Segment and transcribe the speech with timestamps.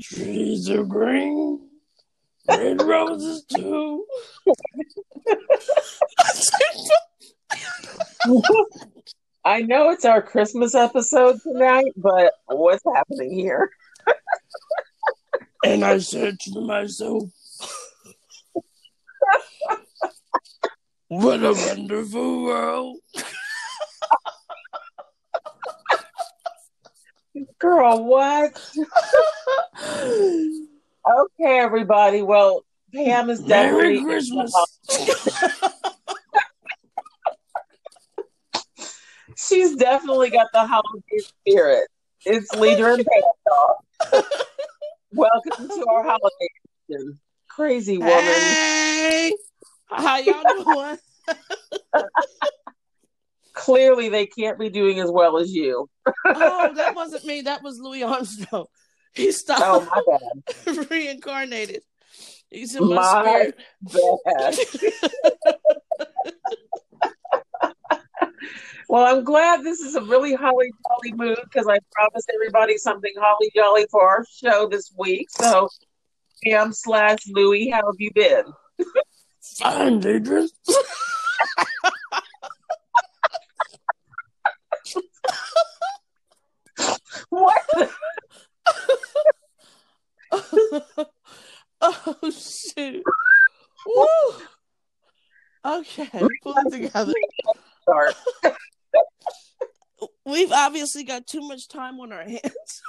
[0.00, 1.68] trees are green,
[2.48, 4.04] red roses too.
[9.44, 13.70] I know it's our Christmas episode tonight, but what's happening here?
[15.64, 17.24] and I said to myself,
[21.08, 22.98] What a wonderful world.
[27.60, 28.60] Girl, what?
[29.86, 32.22] okay, everybody.
[32.22, 34.52] Well, Pam is definitely Merry Christmas.
[39.36, 41.86] She's definitely got the holiday spirit.
[42.24, 44.22] It's Deidre and Pam.
[45.12, 46.48] Welcome to our holiday
[46.88, 47.20] season.
[47.48, 48.16] Crazy woman.
[48.16, 49.32] Hey,
[49.88, 50.98] how y'all doing?
[53.54, 55.88] Clearly, they can't be doing as well as you.
[56.26, 57.42] oh, that wasn't me.
[57.42, 58.66] That was Louis Armstrong.
[59.12, 59.62] He stopped.
[59.64, 60.18] Oh, my
[60.76, 60.88] bad.
[60.90, 61.82] reincarnated.
[62.48, 63.50] He's in my, My
[63.90, 64.22] spirit.
[64.24, 64.54] bad.
[68.88, 73.12] well, I'm glad this is a really holly jolly mood because I promised everybody something
[73.18, 75.28] holly jolly for our show this week.
[75.30, 75.68] So,
[76.44, 78.44] Pam slash Louie, how have you been?
[79.58, 80.48] Fine, Deidre.
[87.30, 87.90] What?
[91.80, 93.02] oh shoot!
[93.86, 94.06] Woo!
[95.64, 96.08] Okay,
[96.42, 97.12] pull it together.
[97.82, 98.14] Start.
[100.24, 102.82] We've obviously got too much time on our hands.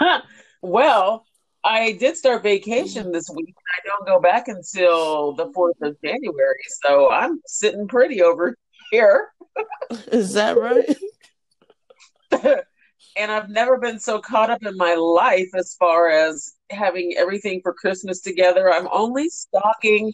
[0.62, 1.26] well,
[1.64, 3.54] I did start vacation this week.
[3.68, 6.62] I don't go back until the 4th of January.
[6.84, 8.56] So I'm sitting pretty over
[8.90, 9.28] here.
[10.10, 10.96] Is that right?
[13.16, 17.60] and I've never been so caught up in my life as far as having everything
[17.62, 18.72] for Christmas together.
[18.72, 20.12] I'm only stocking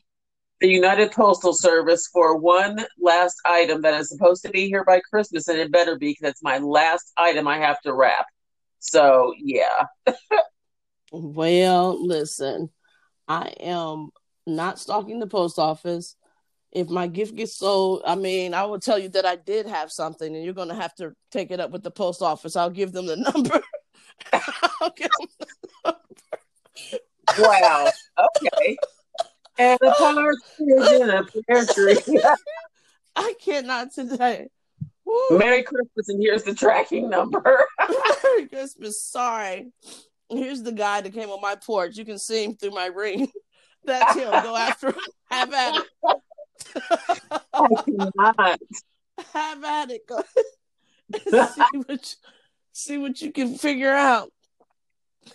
[0.61, 5.01] the United Postal Service for one last item that is supposed to be here by
[5.01, 8.27] Christmas, and it better be because it's my last item I have to wrap.
[8.81, 9.85] So, yeah.
[11.11, 12.71] Well, listen,
[13.27, 14.11] I am
[14.47, 16.17] not stalking the post office.
[16.71, 19.91] If my gift gets sold, I mean, I will tell you that I did have
[19.91, 22.57] something, and you're going to have to take it up with the post office.
[22.57, 23.61] I'll give them the number.
[24.33, 24.43] Them
[25.85, 25.97] the
[27.39, 27.91] Wow.
[28.19, 28.77] Okay.
[29.59, 32.21] And a partridge in a pear tree.
[33.17, 34.49] I cannot today.
[35.05, 35.27] Woo.
[35.39, 37.67] Merry Christmas, and here's the tracking number.
[38.23, 39.03] Merry Christmas.
[39.03, 39.73] Sorry.
[40.29, 41.97] Here's the guy that came on my porch.
[41.97, 43.29] You can see him through my ring.
[43.85, 44.31] That's him.
[44.31, 44.97] Go after him.
[45.31, 46.17] Have at it.
[47.55, 48.61] I cannot.
[49.35, 50.07] Have at it.
[50.07, 50.23] Go
[51.47, 52.17] see what you,
[52.73, 54.31] see what you can figure out.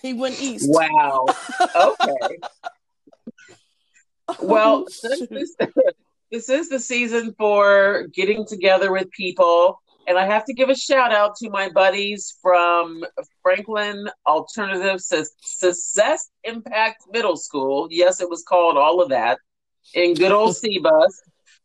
[0.02, 0.68] He went east.
[0.70, 1.26] Wow.
[1.76, 2.40] Okay.
[4.30, 5.56] Oh, well, Oh, since this,
[6.32, 9.82] this is the season for getting together with people.
[10.08, 13.04] And I have to give a shout out to my buddies from
[13.42, 17.90] Franklin Alternative Su- Success Impact Middle School.
[17.92, 19.40] Yes, it was called all of that
[19.94, 21.12] in good old CBUS.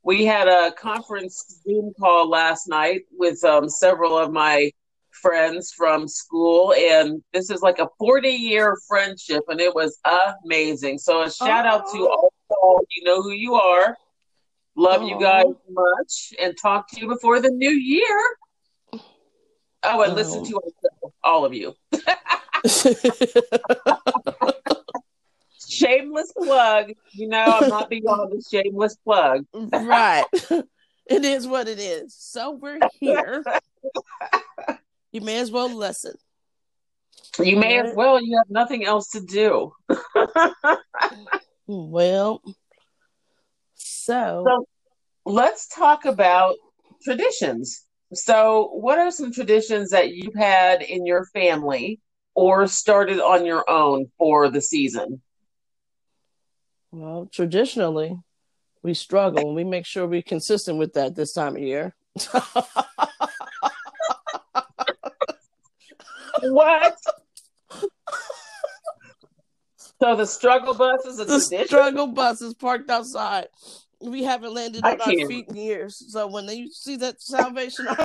[0.02, 4.70] We had a conference Zoom call last night with um, several of my
[5.10, 9.98] friends from school, and this is like a 40 year friendship, and it was
[10.44, 10.98] amazing.
[10.98, 12.86] So, a shout out to all y'all.
[12.90, 13.96] You know who you are.
[14.76, 18.20] Love you guys much, and talk to you before the new year.
[19.82, 20.44] Oh, and listen Oh.
[20.44, 20.60] to
[21.24, 21.74] all of you.
[25.78, 26.92] Shameless plug.
[27.12, 29.44] You know, I'm not beyond the shameless plug.
[29.54, 30.24] right.
[31.10, 32.14] It is what it is.
[32.14, 33.42] So we're here.
[35.10, 36.12] You may as well listen.
[37.42, 38.22] You may as well.
[38.22, 39.72] You have nothing else to do.
[41.66, 42.40] Well,
[43.74, 44.66] so, So
[45.26, 46.54] let's talk about
[47.02, 47.84] traditions.
[48.14, 52.00] So, what are some traditions that you've had in your family
[52.34, 55.20] or started on your own for the season?
[56.90, 58.18] Well, traditionally,
[58.82, 61.94] we struggle and we make sure we're consistent with that this time of year.
[66.42, 66.96] What?
[70.00, 71.66] so the struggle bus is a the tradition.
[71.66, 73.48] struggle bus is parked outside.
[74.00, 76.12] We haven't landed I on our feet in years.
[76.12, 77.88] So when they see that Salvation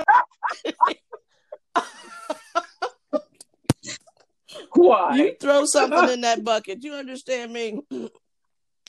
[4.74, 5.16] Why?
[5.16, 6.82] you throw something in that bucket.
[6.82, 7.80] You understand me?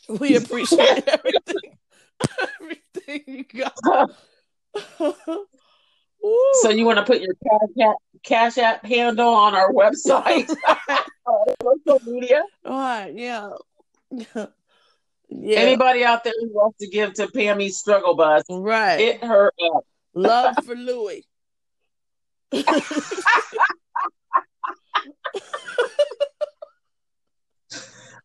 [0.10, 1.78] We appreciate everything,
[2.62, 4.12] everything you got.
[6.62, 10.48] So you want to put your cash app, cash app handle on our website?
[11.62, 12.42] social media.
[12.66, 13.52] Right, yeah.
[14.10, 14.48] yeah.
[15.30, 19.00] Anybody out there who wants to give to Pammy's struggle bus, right.
[19.00, 19.86] hit her up.
[20.16, 21.24] Love for Louis.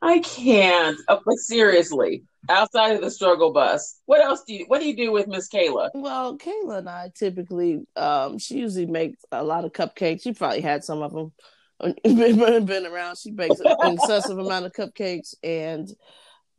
[0.02, 0.99] I can't.
[1.08, 4.64] Oh, but seriously, outside of the struggle bus, what else do you?
[4.67, 5.91] What do you do with Miss Kayla?
[5.94, 10.23] Well, Kayla and I typically, um, she usually makes a lot of cupcakes.
[10.23, 11.32] She probably had some of them.
[12.05, 13.17] Been, been around.
[13.17, 15.88] She bakes an excessive amount of cupcakes, and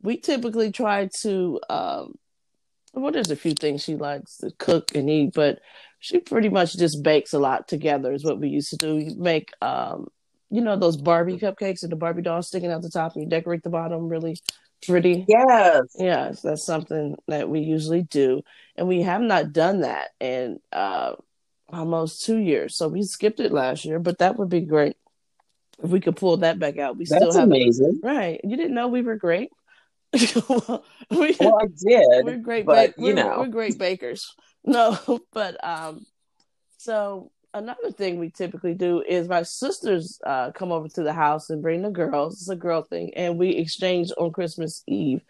[0.00, 1.60] we typically try to.
[1.70, 2.14] Um,
[2.92, 5.60] well, there's a few things she likes to cook and eat, but
[6.00, 8.12] she pretty much just bakes a lot together.
[8.12, 8.96] Is what we used to do.
[8.96, 10.08] We make um,
[10.52, 13.28] you know those Barbie cupcakes and the Barbie doll sticking out the top, and you
[13.28, 14.36] decorate the bottom really
[14.86, 15.24] pretty.
[15.26, 18.42] Yes, yes, that's something that we usually do,
[18.76, 21.14] and we have not done that in uh,
[21.70, 22.76] almost two years.
[22.76, 24.96] So we skipped it last year, but that would be great
[25.82, 26.98] if we could pull that back out.
[26.98, 28.00] We that's still have amazing.
[28.02, 28.38] right.
[28.44, 29.48] You didn't know we were great.
[30.12, 30.28] we,
[30.60, 30.78] well,
[31.10, 32.24] I did.
[32.26, 34.34] We're great, but ba- you we're, know, we're great bakers.
[34.64, 34.96] No,
[35.32, 36.06] but um,
[36.78, 41.50] so another thing we typically do is my sisters uh, come over to the house
[41.50, 42.34] and bring the girls.
[42.34, 45.22] It's a girl thing, and we exchange on Christmas Eve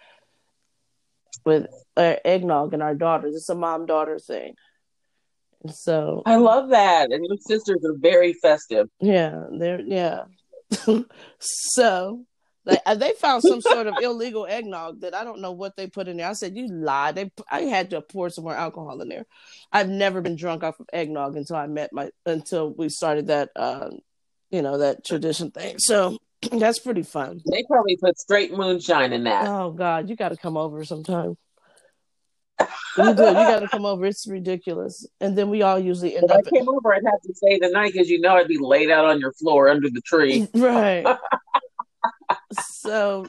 [1.44, 1.66] with
[1.96, 3.34] uh, eggnog and our daughters.
[3.34, 4.54] It's a mom daughter thing.
[5.68, 8.88] So I love that, and your sisters are very festive.
[9.00, 10.24] yeah, they're yeah.
[11.38, 12.24] so
[12.64, 15.86] they uh, they found some sort of illegal eggnog that I don't know what they
[15.86, 16.28] put in there.
[16.28, 19.26] I said, "You lied." They I had to pour some more alcohol in there.
[19.72, 23.50] I've never been drunk off of eggnog until I met my until we started that
[23.56, 23.90] uh,
[24.50, 25.78] you know that tradition thing.
[25.78, 26.18] So
[26.52, 27.40] that's pretty fun.
[27.50, 29.48] They probably put straight moonshine in that.
[29.48, 31.36] Oh God, you got to come over sometime.
[32.96, 33.22] You do.
[33.24, 34.04] You got to come over.
[34.04, 35.06] It's ridiculous.
[35.20, 37.58] And then we all usually end if up I came over, I'd have to stay
[37.58, 40.46] the night because you know I'd be laid out on your floor under the tree.
[40.54, 41.04] right.
[42.58, 43.26] so,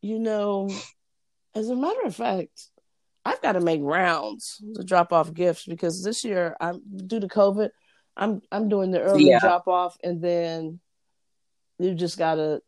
[0.00, 0.68] you know,
[1.54, 2.68] as a matter of fact,
[3.24, 7.28] I've got to make rounds to drop off gifts because this year I'm due to
[7.28, 7.70] COVID,
[8.16, 9.38] I'm I'm doing the early Yeah.
[9.40, 10.80] drop off and then
[11.78, 12.60] you just gotta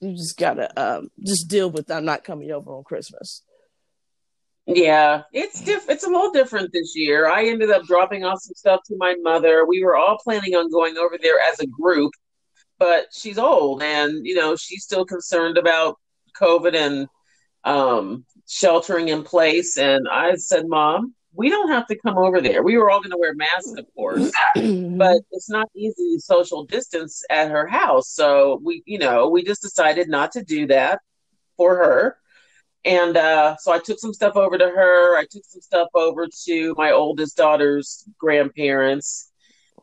[0.00, 3.42] you just gotta um just deal with I'm not coming over on Christmas.
[4.66, 7.28] Yeah, it's diff- It's a little different this year.
[7.28, 9.64] I ended up dropping off some stuff to my mother.
[9.66, 12.12] We were all planning on going over there as a group,
[12.80, 16.00] but she's old, and you know she's still concerned about
[16.34, 17.08] COVID and
[17.62, 19.76] um, sheltering in place.
[19.76, 22.64] And I said, "Mom, we don't have to come over there.
[22.64, 26.64] We were all going to wear masks, of course, but it's not easy to social
[26.64, 28.08] distance at her house.
[28.08, 31.00] So we, you know, we just decided not to do that
[31.56, 32.16] for her."
[32.82, 35.18] And uh, so I took some stuff over to her.
[35.18, 39.30] I took some stuff over to my oldest daughter's grandparents.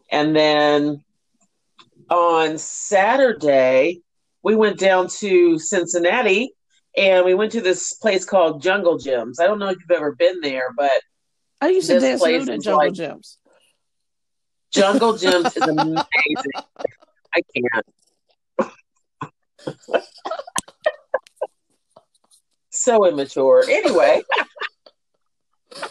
[0.09, 1.03] And then
[2.09, 4.01] on Saturday,
[4.43, 6.53] we went down to Cincinnati
[6.95, 9.39] and we went to this place called Jungle Jim's.
[9.39, 11.01] I don't know if you've ever been there, but
[11.61, 13.37] I used to dance place at Jungle like- Gyms.
[14.71, 16.05] Jungle Jim's is amazing.
[17.33, 17.85] I can't.
[22.69, 23.63] so immature.
[23.69, 24.21] Anyway,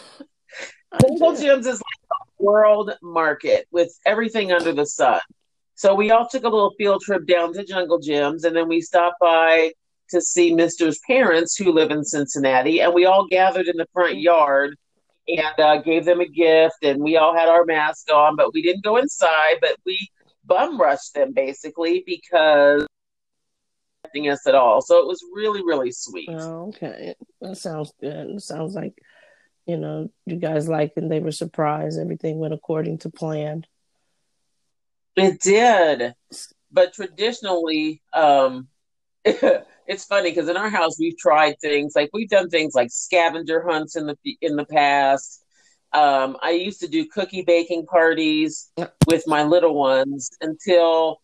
[1.01, 2.09] Jungle Jim's is like
[2.39, 5.19] a world market with everything under the sun.
[5.77, 8.81] So we all took a little field trip down to Jungle Jim's, and then we
[8.81, 9.71] stopped by
[10.09, 14.19] to see Mister's parents who live in Cincinnati, and we all gathered in the front
[14.19, 14.75] yard
[15.27, 18.63] and uh, gave them a gift, and we all had our masks on, but we
[18.63, 20.09] didn't go inside, but we
[20.45, 22.87] bum rushed them basically because
[24.15, 24.81] us at all.
[24.81, 26.29] So it was really, really sweet.
[26.31, 27.13] Oh, okay.
[27.41, 28.31] That sounds good.
[28.31, 28.97] It sounds like,
[29.67, 31.99] you know, you guys liked it and they were surprised.
[31.99, 33.65] Everything went according to plan.
[35.17, 36.13] It did.
[36.71, 38.67] But traditionally, um,
[39.25, 43.65] it's funny because in our house we've tried things like we've done things like scavenger
[43.67, 45.43] hunts in the in the past.
[45.93, 48.71] Um, I used to do cookie baking parties
[49.07, 51.21] with my little ones until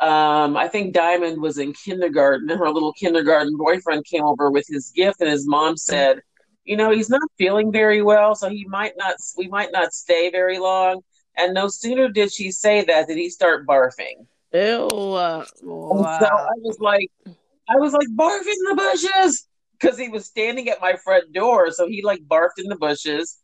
[0.00, 4.66] um, I think Diamond was in kindergarten, and her little kindergarten boyfriend came over with
[4.68, 6.20] his gift, and his mom said,
[6.64, 9.16] "You know, he's not feeling very well, so he might not.
[9.36, 11.02] We might not stay very long."
[11.36, 14.26] And no sooner did she say that did he start barfing.
[14.52, 14.88] Ew.
[14.92, 15.44] Wow.
[15.54, 19.48] so I was like, I was like, barf in the bushes
[19.80, 21.70] because he was standing at my front door.
[21.70, 23.38] So he like barfed in the bushes.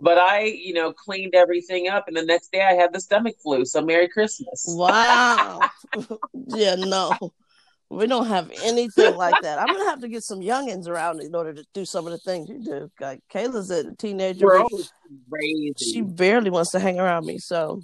[0.00, 2.08] But I, you know, cleaned everything up.
[2.08, 3.64] And the next day I had the stomach flu.
[3.64, 4.64] So Merry Christmas.
[4.68, 5.60] Wow.
[6.48, 7.32] yeah, no.
[7.90, 9.58] We don't have anything like that.
[9.58, 12.18] I'm gonna have to get some youngins around in order to do some of the
[12.18, 12.90] things you do.
[13.00, 14.46] Like Kayla's a teenager.
[14.46, 14.92] We're but always
[15.30, 15.74] crazy.
[15.78, 17.82] She barely wants to hang around me, so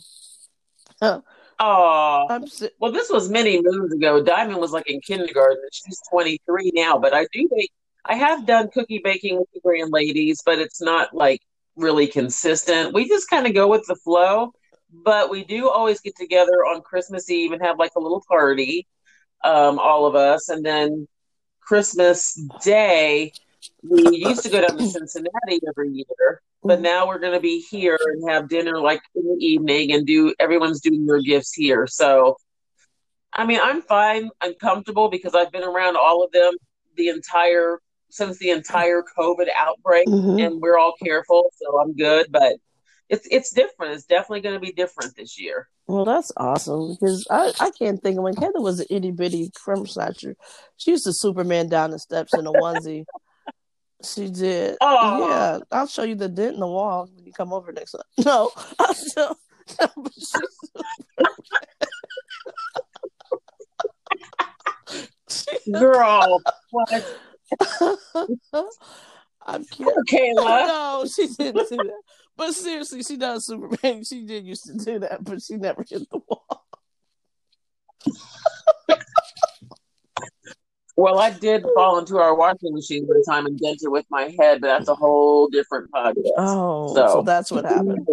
[1.62, 4.22] Oh, I'm si- well, this was many moons ago.
[4.22, 5.62] Diamond was like in kindergarten.
[5.72, 7.70] She's 23 now, but I do bake.
[8.06, 11.42] I have done cookie baking with the grand ladies, but it's not like
[11.76, 12.94] really consistent.
[12.94, 14.54] We just kind of go with the flow,
[14.90, 18.86] but we do always get together on Christmas Eve and have like a little party,
[19.44, 21.08] um, all of us, and then
[21.60, 23.32] Christmas Day.
[23.82, 27.60] We used to go down to Cincinnati every year, but now we're going to be
[27.60, 31.86] here and have dinner like in the evening and do everyone's doing their gifts here.
[31.86, 32.36] So,
[33.32, 34.30] I mean, I'm fine.
[34.40, 36.54] I'm comfortable because I've been around all of them
[36.96, 40.44] the entire since the entire COVID outbreak, Mhm.
[40.44, 42.26] and we're all careful, so I'm good.
[42.30, 42.56] But
[43.10, 43.94] it's it's different.
[43.94, 45.68] It's definitely going to be different this year.
[45.86, 49.50] Well, that's awesome because I, I can't think of when Heather was an itty bitty
[49.54, 50.36] crumb snatcher.
[50.76, 53.04] She used to Superman down the steps in a onesie.
[54.04, 54.78] She did.
[54.80, 55.28] Oh.
[55.28, 58.02] Yeah, I'll show you the dent in the wall when you come over next time.
[58.24, 59.36] No, I'll show.
[59.80, 60.12] No, but
[65.28, 66.40] she- Girl,
[66.70, 67.04] what?
[69.46, 69.94] I'm kidding.
[70.08, 70.66] Kayla.
[70.66, 72.02] No, she didn't do that.
[72.40, 74.02] But seriously, she does Superman.
[74.02, 76.64] She did used to do that, but she never hit the wall.
[80.96, 84.34] Well, I did fall into our washing machine one time and dent it with my
[84.38, 86.32] head, but that's a whole different podcast.
[86.38, 88.06] Oh, so, So- that's what happened.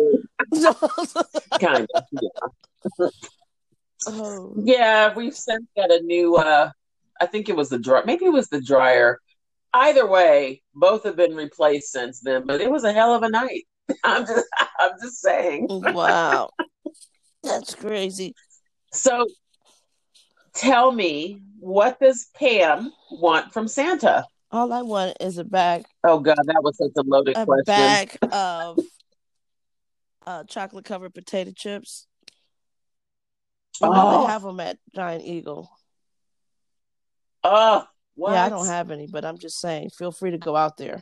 [1.62, 2.04] kind of.
[2.12, 3.08] Yeah.
[4.08, 6.36] oh, yeah, we've since got a new.
[6.36, 6.70] uh
[7.22, 8.04] I think it was the dryer.
[8.06, 9.20] Maybe it was the dryer.
[9.74, 12.46] Either way, both have been replaced since then.
[12.46, 13.64] But it was a hell of a night.
[14.04, 14.46] I'm just,
[14.80, 15.68] I'm just saying.
[15.70, 16.50] wow,
[17.44, 18.34] that's crazy.
[18.94, 19.26] So,
[20.54, 24.26] tell me, what does Pam want from Santa?
[24.52, 27.64] All I want is a bag, Oh God, that was such a loaded a question.
[27.66, 28.80] bag of
[30.26, 32.08] uh, chocolate covered potato chips.
[33.82, 34.22] You Oh.
[34.26, 35.70] they have them at Giant Eagle.
[37.44, 38.32] Oh, what?
[38.34, 41.02] Yeah, I don't have any, but I'm just saying, feel free to go out there.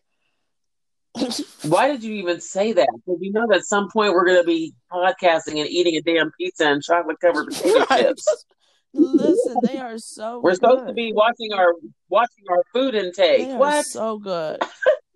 [1.63, 2.89] Why did you even say that?
[2.93, 6.01] Because you know that at some point we're going to be podcasting and eating a
[6.01, 8.05] damn pizza and chocolate covered potato Right.
[8.07, 8.45] chips.
[8.93, 10.39] Listen, they are so.
[10.39, 11.73] We're supposed to be watching our
[12.09, 13.47] watching our food intake.
[13.49, 13.85] They What?
[13.85, 14.61] so good.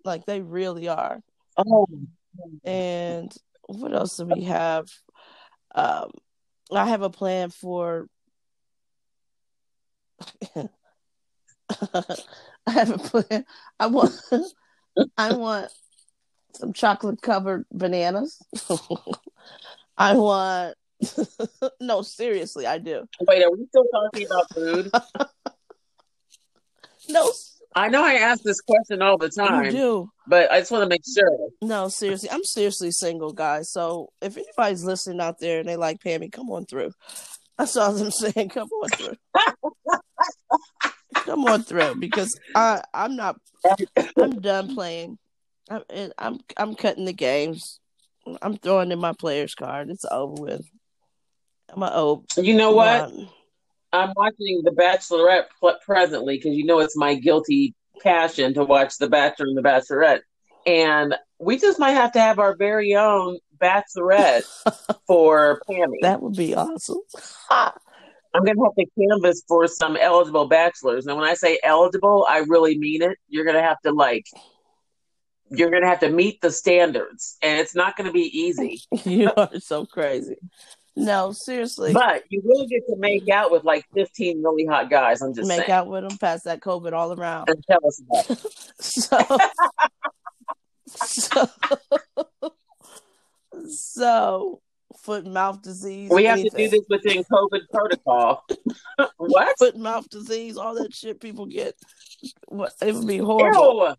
[0.04, 1.20] like they really are.
[1.56, 1.86] Oh,
[2.64, 3.34] And
[3.66, 4.86] what else do we have?
[5.74, 6.10] Um,
[6.72, 8.06] I have a plan for.
[12.66, 13.44] I have a plan.
[13.78, 14.12] I want.
[15.16, 15.70] I want
[16.54, 18.38] some chocolate covered bananas.
[19.96, 20.76] I want.
[21.80, 23.06] no, seriously, I do.
[23.26, 24.90] wait, are we still talking about food?
[27.08, 27.32] No,
[27.74, 30.10] I know I ask this question all the you time, do.
[30.28, 31.48] but I just want to make sure.
[31.60, 33.70] No, seriously, I'm seriously single, guys.
[33.72, 36.92] So if anybody's listening out there and they like Pammy, come on through.
[37.58, 38.50] That's all I'm saying.
[38.50, 39.16] Come on through.
[41.14, 43.36] come on through because I I'm not.
[44.16, 45.18] I'm done playing.
[45.70, 47.80] I'm I'm I'm cutting the games.
[48.42, 49.90] I'm throwing in my player's card.
[49.90, 50.66] It's over with.
[51.72, 52.26] I'm a old.
[52.36, 53.12] You know what?
[53.92, 55.46] I'm watching The Bachelorette
[55.84, 60.20] presently because you know it's my guilty passion to watch The Bachelor and The Bachelorette,
[60.66, 64.44] and we just might have to have our very own Bachelorette
[65.06, 66.00] for Pammy.
[66.02, 67.00] That would be awesome.
[68.32, 72.44] I'm gonna have to canvas for some eligible bachelors, and when I say eligible, I
[72.48, 73.18] really mean it.
[73.28, 74.26] You're gonna have to like,
[75.50, 78.80] you're gonna have to meet the standards, and it's not gonna be easy.
[79.04, 80.36] you are so crazy.
[80.96, 81.92] No, seriously.
[81.92, 85.22] But you will get to make out with like 15 really hot guys.
[85.22, 85.70] I'm just Make saying.
[85.70, 87.48] out with them, pass that COVID all around.
[87.48, 88.46] And tell us about it.
[88.82, 89.28] So,
[90.96, 91.48] so,
[93.68, 94.60] so,
[94.98, 96.10] foot and mouth disease.
[96.10, 98.44] We have to do this within COVID protocol.
[99.18, 99.58] what?
[99.58, 101.76] Foot and mouth disease, all that shit people get.
[102.48, 103.88] What it would be horrible.
[103.88, 103.94] Ew.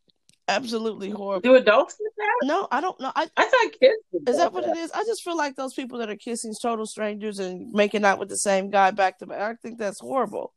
[0.48, 1.42] Absolutely horrible.
[1.42, 2.48] Do adults get that?
[2.48, 3.12] No, I don't know.
[3.16, 4.92] I I thought kids did is that what it is?
[4.92, 8.30] I just feel like those people that are kissing total strangers and making out with
[8.30, 9.40] the same guy back to back.
[9.40, 10.54] I think that's horrible.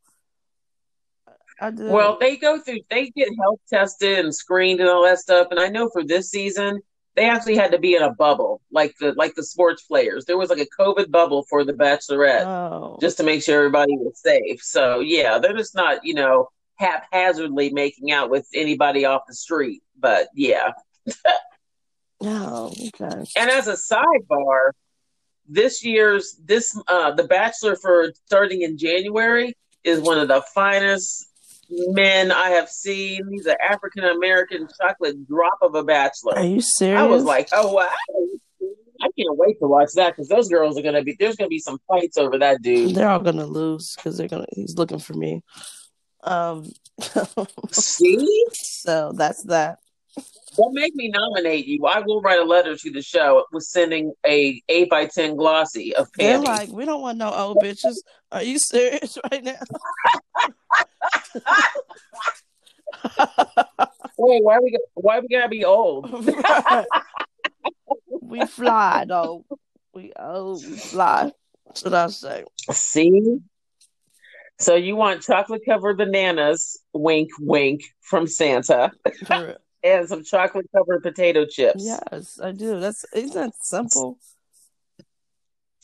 [1.61, 1.85] I do.
[1.85, 5.49] Well, they go through, they get health tested and screened and all that stuff.
[5.51, 6.81] And I know for this season,
[7.15, 10.25] they actually had to be in a bubble, like the like the sports players.
[10.25, 13.97] There was like a COVID bubble for the Bachelorette, oh, just to make sure everybody
[13.97, 14.61] was safe.
[14.63, 19.83] So yeah, they're just not, you know, haphazardly making out with anybody off the street.
[19.99, 20.73] But yeah.
[22.23, 23.25] oh, okay.
[23.37, 24.71] And as a sidebar,
[25.47, 29.55] this year's this uh the Bachelor for starting in January
[29.85, 31.27] is one of the finest
[31.71, 33.29] men I have seen.
[33.31, 36.37] He's an African American chocolate drop of a bachelor.
[36.37, 37.01] Are you serious?
[37.01, 37.91] I was like, oh wow.
[39.03, 41.17] I can't wait to watch that because those girls are gonna be.
[41.19, 42.95] There's gonna be some fights over that dude.
[42.95, 44.47] They're all gonna lose because they're gonna.
[44.53, 45.43] He's looking for me.
[46.25, 46.73] Um.
[47.71, 49.79] See, so that's that.
[50.57, 51.85] don't make me nominate you.
[51.87, 55.95] I will write a letter to the show with sending a eight by ten glossy
[55.95, 57.97] of They're like, we don't want no old bitches.
[58.33, 59.61] Are you serious right now?
[64.17, 64.79] Wait, why we?
[64.95, 66.11] Why we gotta be old?
[66.27, 66.87] Right.
[68.23, 69.45] we fly though.
[69.93, 71.33] We oh we fly.
[71.67, 72.45] That's what I say.
[72.71, 73.41] See.
[74.59, 76.81] So you want chocolate covered bananas?
[76.93, 78.93] Wink, wink from Santa,
[79.83, 81.85] and some chocolate covered potato chips.
[81.85, 82.79] Yes, I do.
[82.79, 84.19] That's isn't that simple?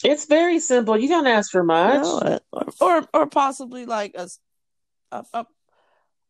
[0.03, 0.97] It's very simple.
[0.97, 2.03] You don't ask for much.
[2.03, 4.29] No, uh, or, or or possibly like a
[5.13, 5.45] a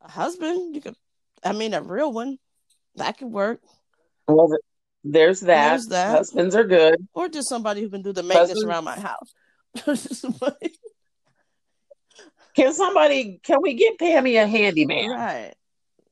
[0.03, 0.75] husband.
[0.75, 0.97] You could,
[1.45, 2.39] I mean, a real one
[2.97, 3.61] that could work,
[4.27, 4.49] Well,
[5.05, 5.69] there's that.
[5.69, 6.17] There's that.
[6.17, 6.97] Husbands are good.
[7.15, 9.33] or just somebody who can do the maintenance around my house.
[12.61, 13.41] Can somebody?
[13.43, 15.09] Can we get Pammy a handyman?
[15.09, 15.55] right?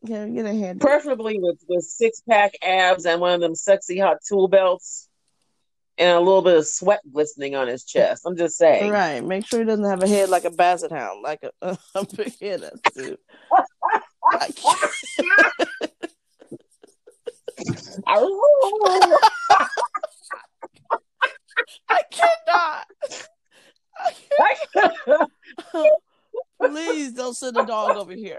[0.02, 0.81] Yeah, get a hand.
[0.81, 5.11] Preferably with with six pack abs and one of them sexy hot tool belts,
[5.99, 8.23] and a little bit of sweat glistening on his chest.
[8.25, 8.90] I'm just saying.
[8.90, 9.23] Right.
[9.23, 12.33] Make sure he doesn't have a head like a basset hound, like a, a big
[12.40, 12.62] head.
[12.62, 13.21] That's it.
[14.33, 14.90] I can't-
[24.40, 25.99] I cannot.
[26.61, 28.38] Please don't send a dog over here.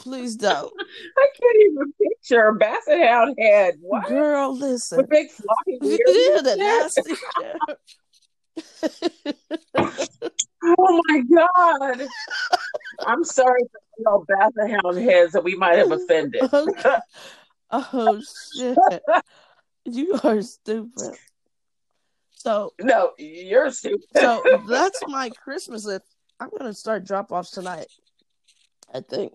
[0.00, 0.72] Please don't.
[1.16, 3.76] I can't even picture a basset hound head.
[3.80, 4.06] What?
[4.08, 4.98] Girl, listen.
[4.98, 6.00] With big floppy ears.
[6.06, 7.14] Yeah, the nasty.
[10.64, 12.06] Oh my god!
[13.06, 16.42] I'm sorry for all basset hound heads that we might have offended.
[16.52, 16.96] Okay.
[17.70, 18.20] Oh
[18.56, 18.78] shit.
[19.84, 21.14] You are stupid.
[22.30, 24.04] So No, you're stupid.
[24.16, 26.04] so that's my Christmas list.
[26.40, 27.86] I'm gonna start drop offs tonight.
[28.92, 29.32] I think.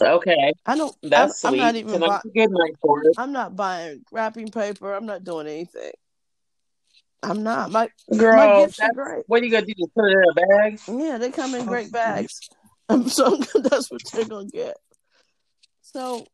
[0.00, 1.60] okay, I don't that's I'm, sweet.
[1.60, 3.14] I'm not even Tonight's bu- a good night for it.
[3.16, 4.92] I'm not buying wrapping paper.
[4.94, 5.92] I'm not doing anything.
[7.22, 7.70] I'm not.
[7.70, 9.24] My Girl, my gifts are great.
[9.26, 9.72] what are you gonna do?
[9.96, 10.80] Put it in a bag?
[10.88, 12.40] Yeah, they come in great bags.
[12.88, 14.76] Um, so that's what they're gonna get.
[15.82, 16.26] So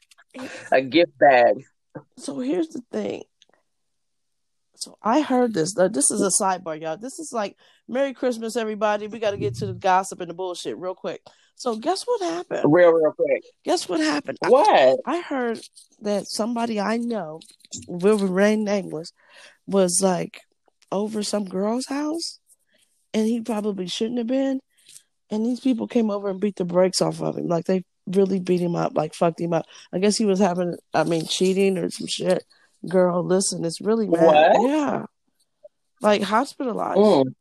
[0.73, 1.65] A gift bag.
[2.17, 3.25] so here's the thing.
[4.81, 5.75] So I heard this.
[5.75, 6.97] This is a sidebar, y'all.
[6.97, 7.55] This is like
[7.87, 9.09] Merry Christmas, everybody.
[9.09, 11.21] We got to get to the gossip and the bullshit real quick.
[11.55, 12.63] So guess what happened?
[12.65, 13.43] Real, real quick.
[13.63, 14.39] Guess what happened?
[14.43, 15.01] I- What?
[15.05, 15.61] I heard
[16.01, 17.41] that somebody I know,
[17.87, 19.13] will remain nameless,
[19.67, 20.41] was like
[20.91, 22.39] over some girl's house,
[23.13, 24.61] and he probably shouldn't have been.
[25.29, 28.41] And these people came over and beat the brakes off of him, like they really
[28.41, 29.67] beat him up, like fucked him up.
[29.93, 32.43] I guess he was having, I mean, cheating or some shit.
[32.89, 34.57] Girl, listen, it's really bad.
[34.57, 34.71] What?
[34.71, 35.05] Yeah,
[36.01, 36.99] like hospitalized.
[36.99, 37.35] Mm.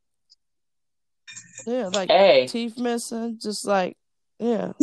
[1.65, 3.97] Yeah, like Hey, teeth missing, just like
[4.39, 4.73] yeah.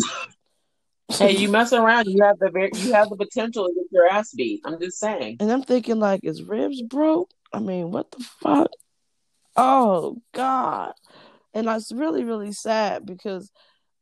[1.18, 4.08] hey, you mess around, you have the ver- you have the potential to get your
[4.08, 4.60] ass beat.
[4.64, 5.36] I'm just saying.
[5.40, 7.30] And I'm thinking, like, is ribs broke?
[7.52, 8.70] I mean, what the fuck?
[9.56, 10.92] Oh God!
[11.54, 13.50] And it's really, really sad because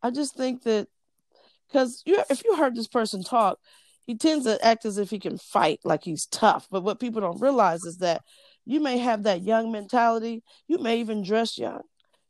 [0.03, 0.88] I just think that
[1.69, 3.59] because you, if you heard this person talk,
[4.07, 6.67] he tends to act as if he can fight, like he's tough.
[6.71, 8.23] But what people don't realize is that
[8.67, 10.43] you may have that young mentality.
[10.69, 11.83] You may even dress young.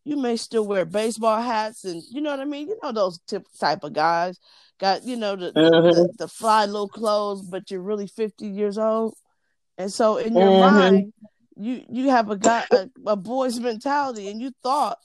[0.05, 2.69] You may still wear baseball hats, and you know what I mean.
[2.69, 4.39] You know those tip, type of guys
[4.79, 5.93] got you know the, the, Mhm.
[5.95, 9.15] the the fly little clothes, but you're really 50 years old.
[9.79, 10.61] And so in your Mhm.
[10.61, 11.13] mind,
[11.57, 14.99] you you have a guy a, a boy's mentality, and you thought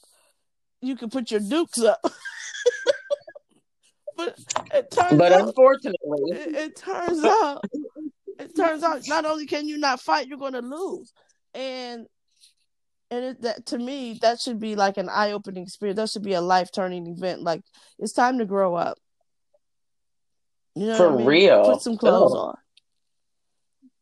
[0.81, 1.99] you could put your dukes up.
[4.19, 4.39] but
[4.73, 7.63] it turns But out uh, unfortunately, it, it turns out
[8.39, 11.13] it turns out not only can you not fight, you're going to lose.
[11.53, 12.05] And
[13.11, 15.97] and it, that to me that should be like an eye-opening experience.
[15.97, 17.43] That should be a life-turning event.
[17.43, 17.61] Like
[17.97, 18.97] it's time to grow up.
[20.75, 21.27] You know For what I mean?
[21.27, 21.65] real.
[21.65, 22.39] Put some clothes Ugh.
[22.39, 22.55] on.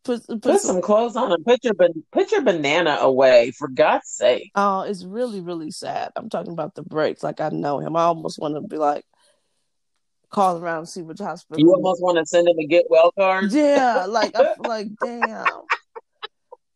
[0.04, 0.74] Put put, put some.
[0.76, 1.74] some clothes on and put your
[2.12, 3.52] put your banana away.
[3.52, 4.52] For God's sake.
[4.56, 6.12] Oh, it's really really sad.
[6.16, 7.24] I'm talking about the breaks.
[7.24, 7.96] Like I know him.
[7.96, 9.06] I almost want to be like
[10.30, 11.60] call around and see which hospital.
[11.60, 13.52] You almost want to send him a get well card.
[13.52, 15.48] Yeah, like I feel like damn.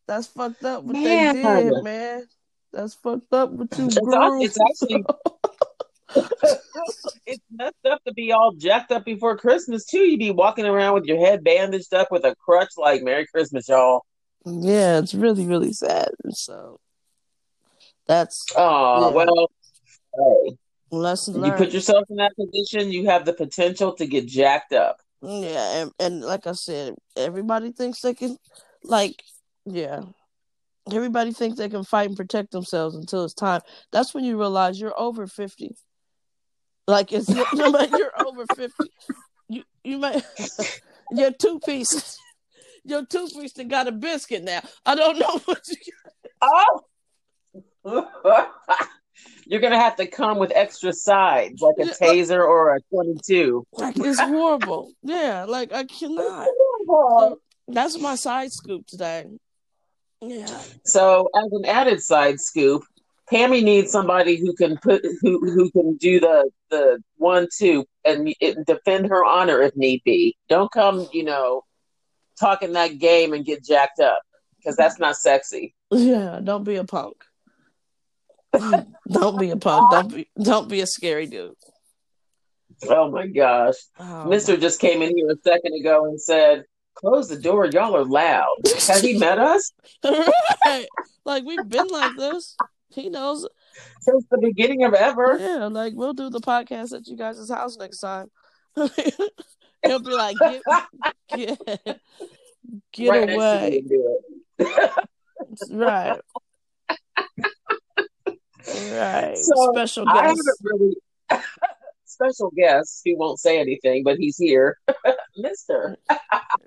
[0.08, 1.36] That's fucked up what Man.
[1.36, 2.28] they did, man.
[2.74, 5.06] That's fucked up what you It's it's actually-
[7.26, 10.00] it's messed up to be all jacked up before Christmas too.
[10.00, 13.70] You'd be walking around with your head bandaged up with a crutch, like "Merry Christmas,
[13.70, 14.04] y'all."
[14.46, 16.10] yeah, it's really, really sad.
[16.32, 16.80] So
[18.08, 19.16] that's Oh Yeah.
[19.16, 19.52] well.
[20.14, 20.58] Hey,
[20.92, 21.58] lesson you learned.
[21.58, 24.98] put yourself in that position, you have the potential to get jacked up.
[25.22, 28.38] yeah, and, and like I said, everybody thinks they can
[28.84, 29.22] like
[29.66, 30.02] yeah.
[30.92, 33.62] Everybody thinks they can fight and protect themselves until it's time.
[33.92, 35.76] That's when you realize you're over fifty.
[36.88, 38.90] Like it's you're over fifty.
[39.48, 40.26] You you might
[41.12, 42.18] your two pieces.
[42.84, 44.62] Your two piece got a biscuit now.
[44.86, 46.82] I don't know what you got.
[47.86, 48.08] Oh
[49.52, 53.68] you're gonna have to come with extra sides, like a uh, taser or a twenty-two.
[53.74, 54.94] Like it's horrible.
[55.04, 56.48] yeah, like I cannot.
[56.88, 59.28] So that's my side scoop today.
[60.20, 60.60] Yeah.
[60.84, 62.84] So, as an added side scoop,
[63.32, 68.34] Pammy needs somebody who can put who who can do the the one two and
[68.66, 70.36] defend her honor if need be.
[70.50, 71.64] Don't come, you know,
[72.40, 74.22] talking that game and get jacked up
[74.58, 75.76] because that's not sexy.
[75.92, 77.24] Yeah, don't be a punk.
[79.12, 79.92] don't be a punk.
[79.92, 81.54] Don't be don't be a scary dude.
[82.90, 83.76] Oh my gosh.
[84.00, 87.96] Oh Mister just came in here a second ago and said, Close the door, y'all
[87.96, 88.56] are loud.
[88.66, 89.72] Has he met us?
[90.04, 90.88] right.
[91.26, 92.56] Like we've been like this.
[92.90, 93.48] He knows
[94.02, 95.38] since the beginning of ever.
[95.40, 98.30] Yeah, like we'll do the podcast at you guys' house next time.
[98.76, 100.62] He'll be like, get,
[101.36, 102.00] get,
[102.92, 103.84] get right away.
[105.72, 106.20] right.
[108.74, 109.38] Right.
[109.38, 110.18] So special guest.
[110.18, 110.96] I haven't really
[112.06, 114.78] special guest He won't say anything, but he's here.
[115.38, 115.98] Mister.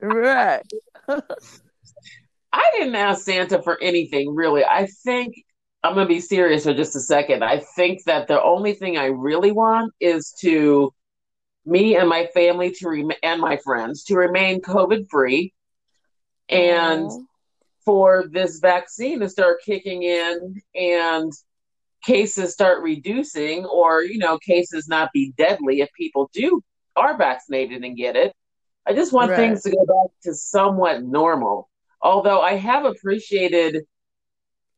[0.01, 0.63] right.
[2.53, 4.65] I didn't ask Santa for anything really.
[4.65, 5.35] I think
[5.83, 7.43] I'm gonna be serious for just a second.
[7.45, 10.93] I think that the only thing I really want is to
[11.67, 15.53] me and my family to rem- and my friends to remain COVID free,
[16.49, 17.25] and Aww.
[17.85, 21.33] for this vaccine to start kicking in and
[22.05, 26.63] cases start reducing or you know cases not be deadly if people do
[26.97, 28.35] are vaccinated and get it.
[28.87, 29.37] I just want right.
[29.37, 31.69] things to go back to somewhat normal.
[32.03, 33.85] Although i have appreciated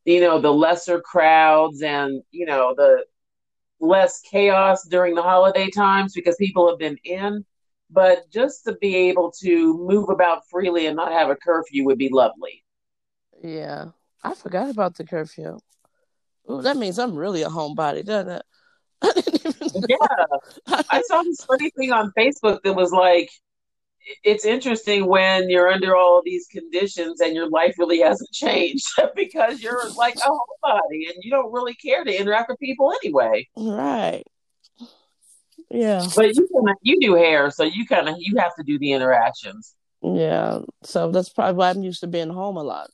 [0.05, 3.03] you know the lesser crowds and you know the
[3.79, 7.45] less chaos during the holiday times because people have been in.
[7.89, 11.97] But just to be able to move about freely and not have a curfew would
[11.97, 12.65] be lovely.
[13.41, 13.91] Yeah.
[14.23, 15.59] I forgot about the curfew
[16.49, 18.45] Ooh, that means I'm really a homebody, doesn't it?
[19.89, 20.75] yeah.
[20.89, 23.29] I saw this funny thing on Facebook that was like,
[24.23, 29.61] it's interesting when you're under all these conditions and your life really hasn't changed because
[29.61, 33.47] you're like a homebody and you don't really care to interact with people anyway.
[33.57, 34.23] Right.
[35.69, 36.07] Yeah.
[36.15, 36.47] But you
[36.81, 39.75] you do hair, so you kind of you have to do the interactions.
[40.01, 40.59] Yeah.
[40.83, 42.89] So that's probably why I'm used to being home a lot.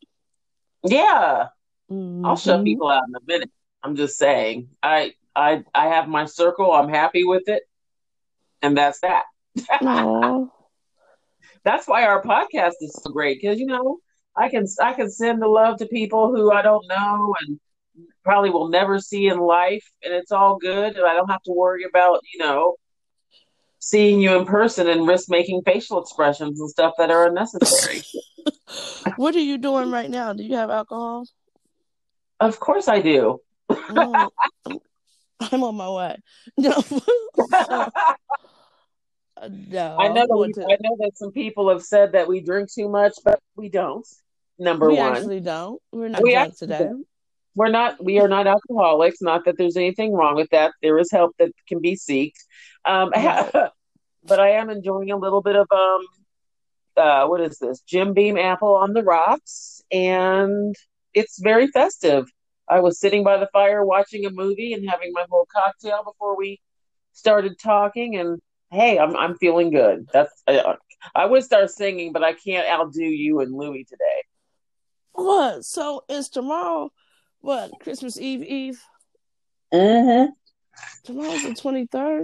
[0.84, 1.50] Yeah.
[1.92, 2.26] Mm-hmm.
[2.26, 3.52] I'll shut people out in a minute.
[3.84, 4.70] I'm just saying.
[4.82, 6.72] I I I have my circle.
[6.72, 7.64] I'm happy with it,
[8.62, 9.24] and that's that.
[11.64, 13.98] that's why our podcast is so great because you know
[14.36, 17.60] I can I can send the love to people who I don't know and
[18.24, 21.52] probably will never see in life, and it's all good, and I don't have to
[21.52, 22.76] worry about you know
[23.80, 28.02] seeing you in person and risk making facial expressions and stuff that are unnecessary.
[29.18, 30.32] what are you doing right now?
[30.32, 31.26] Do you have alcohol?
[32.40, 33.40] Of course I do.
[33.70, 36.18] I'm on my way.
[39.46, 39.50] No.
[39.68, 40.64] no I know that we, to...
[40.64, 44.08] I know that some people have said that we drink too much, but we don't.
[44.58, 45.12] Number we one.
[45.12, 45.82] We actually don't.
[45.92, 46.78] We're not we drunk today.
[46.80, 47.06] Don't.
[47.56, 49.22] We're not we are not alcoholics.
[49.22, 50.74] Not that there's anything wrong with that.
[50.82, 52.32] There is help that can be sought.
[52.86, 53.12] Um,
[54.24, 56.06] but I am enjoying a little bit of um
[56.96, 57.82] uh, what is this?
[57.82, 60.76] Jim Beam apple on the rocks and
[61.14, 62.28] it's very festive.
[62.68, 66.38] I was sitting by the fire watching a movie and having my whole cocktail before
[66.38, 66.62] we
[67.12, 68.16] started talking.
[68.16, 68.40] And
[68.72, 70.08] hey, I'm I'm feeling good.
[70.12, 70.76] That's I,
[71.14, 74.24] I would start singing, but I can't outdo you and Louie today.
[75.12, 75.66] What?
[75.66, 76.92] So is tomorrow
[77.42, 78.82] what Christmas Eve Eve?
[79.74, 80.32] Mm-hmm.
[81.04, 82.24] Tomorrow's the twenty third.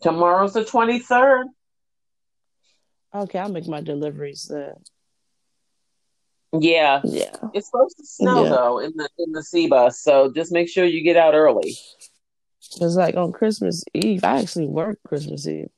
[0.00, 1.46] Tomorrow's the twenty third.
[3.14, 4.74] Okay, I'll make my deliveries then.
[6.60, 7.00] Yeah.
[7.04, 7.34] Yeah.
[7.54, 8.50] It's supposed to snow yeah.
[8.50, 11.76] though in the in the CBUS, so just make sure you get out early.
[12.80, 14.24] It's like on Christmas Eve.
[14.24, 15.68] I actually work Christmas Eve.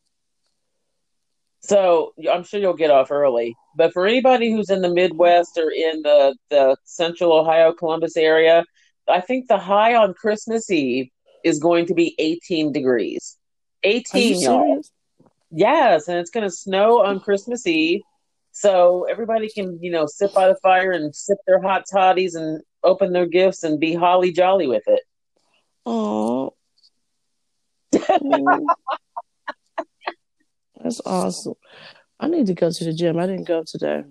[1.61, 3.57] So I'm sure you'll get off early.
[3.77, 8.65] But for anybody who's in the Midwest or in the, the central Ohio, Columbus area,
[9.09, 11.09] I think the high on Christmas Eve
[11.45, 13.37] is going to be 18 degrees.
[13.83, 14.63] 18, y'all.
[14.63, 14.91] Serious?
[15.51, 18.03] Yes, and it's going to snow on Christmas Eve
[18.59, 22.61] so everybody can, you know, sit by the fire and sip their hot toddies and
[22.83, 25.01] open their gifts and be holly jolly with it.
[25.87, 26.55] Oh.
[30.83, 31.55] That's awesome.
[32.19, 33.17] I need to go to the gym.
[33.21, 34.03] I didn't go today.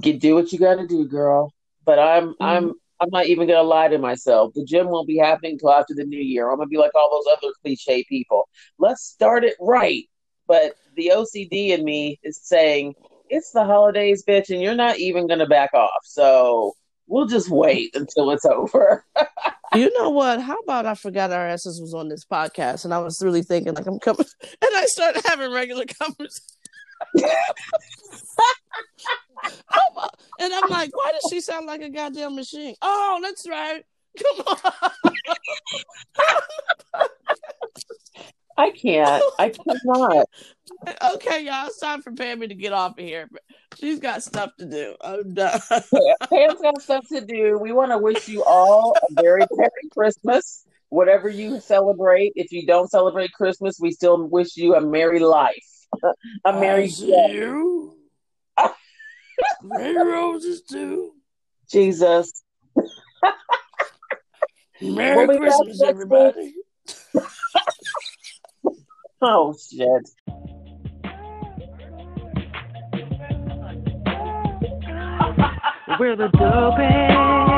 [0.00, 1.54] Get do what you got to do, girl.
[1.84, 2.42] But I'm mm-hmm.
[2.42, 4.52] I'm I'm not even gonna lie to myself.
[4.54, 6.50] The gym won't be happening until after the new year.
[6.50, 8.48] I'm gonna be like all those other cliche people.
[8.78, 10.08] Let's start it right.
[10.46, 12.94] But the OCD in me is saying
[13.28, 16.02] it's the holidays, bitch, and you're not even gonna back off.
[16.04, 16.74] So
[17.06, 19.04] we'll just wait until it's over.
[19.74, 20.40] you know what?
[20.40, 23.74] How about I forgot our asses was on this podcast, and I was really thinking
[23.74, 26.56] like I'm coming, and I started having regular conversations.
[30.38, 32.74] and I'm like, why does she sound like a goddamn machine?
[32.80, 33.84] Oh, that's right.
[34.18, 34.72] Come on.
[38.56, 39.24] I can't.
[39.38, 39.48] I
[39.84, 40.26] cannot.
[41.14, 41.66] Okay, y'all.
[41.66, 43.28] It's time for Pammy to get off of here.
[43.78, 44.94] She's got stuff to do.
[45.00, 45.60] I'm done.
[46.30, 47.58] Pam's got stuff to do.
[47.58, 50.64] We want to wish you all a very Merry Christmas.
[50.88, 52.32] Whatever you celebrate.
[52.36, 55.64] If you don't celebrate Christmas, we still wish you a merry life.
[56.44, 57.96] a merry you.
[59.62, 61.12] Merry roses too.
[61.70, 62.44] Jesus.
[64.80, 66.54] Merry we'll Christmas, everybody.
[69.22, 70.10] Oh shit.
[75.98, 77.55] We're the dopest.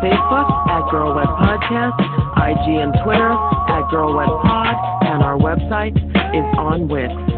[0.00, 2.00] Facebook at Girl Web Podcast,
[2.36, 3.30] IG and Twitter
[3.68, 5.96] at Girl Web Pod, and our website
[6.34, 7.29] is on Wix.